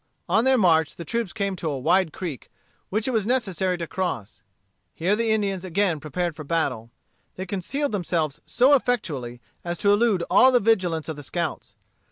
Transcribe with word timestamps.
On 0.27 0.45
their 0.45 0.57
march 0.57 0.95
the 0.95 1.05
troops 1.05 1.31
came 1.31 1.55
to 1.57 1.69
a 1.69 1.77
wide 1.77 2.11
creek, 2.11 2.49
which 2.89 3.07
it 3.07 3.11
was 3.11 3.27
necessary 3.27 3.77
to 3.77 3.85
cross. 3.85 4.41
Here 4.95 5.15
the 5.15 5.29
Indians 5.29 5.63
again 5.63 5.99
prepared 5.99 6.35
for 6.35 6.43
battle. 6.43 6.89
They 7.35 7.45
concealed 7.45 7.91
themselves 7.91 8.41
so 8.43 8.73
effectually 8.73 9.41
as 9.63 9.77
to 9.77 9.93
elude 9.93 10.23
all 10.27 10.51
the 10.51 10.59
vigilance 10.59 11.07
of 11.07 11.17
the 11.17 11.23
scouts. 11.23 11.75